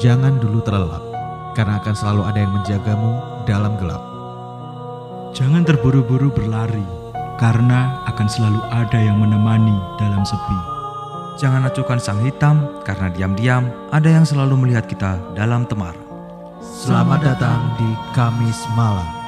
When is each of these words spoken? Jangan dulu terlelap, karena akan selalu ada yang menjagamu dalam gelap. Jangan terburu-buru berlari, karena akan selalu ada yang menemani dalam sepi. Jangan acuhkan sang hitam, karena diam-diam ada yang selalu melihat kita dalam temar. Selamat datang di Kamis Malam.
Jangan 0.00 0.40
dulu 0.40 0.64
terlelap, 0.64 1.04
karena 1.52 1.76
akan 1.76 1.92
selalu 1.92 2.24
ada 2.24 2.40
yang 2.40 2.56
menjagamu 2.56 3.20
dalam 3.44 3.76
gelap. 3.76 4.00
Jangan 5.36 5.60
terburu-buru 5.60 6.32
berlari, 6.32 6.88
karena 7.36 8.00
akan 8.08 8.24
selalu 8.24 8.64
ada 8.72 8.96
yang 8.96 9.20
menemani 9.20 9.76
dalam 10.00 10.24
sepi. 10.24 10.56
Jangan 11.36 11.68
acuhkan 11.68 12.00
sang 12.00 12.16
hitam, 12.24 12.80
karena 12.80 13.12
diam-diam 13.12 13.68
ada 13.92 14.08
yang 14.08 14.24
selalu 14.24 14.56
melihat 14.64 14.88
kita 14.88 15.20
dalam 15.36 15.68
temar. 15.68 15.92
Selamat 16.64 17.20
datang 17.20 17.60
di 17.76 17.92
Kamis 18.16 18.56
Malam. 18.72 19.19